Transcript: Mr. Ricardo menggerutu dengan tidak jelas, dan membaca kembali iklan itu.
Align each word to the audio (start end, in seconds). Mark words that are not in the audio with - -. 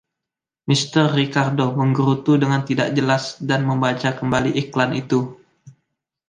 Mr. 0.71 1.03
Ricardo 1.19 1.65
menggerutu 1.79 2.31
dengan 2.43 2.61
tidak 2.69 2.89
jelas, 2.97 3.23
dan 3.49 3.61
membaca 3.69 4.09
kembali 4.19 4.49
iklan 4.61 4.91
itu. 5.01 5.19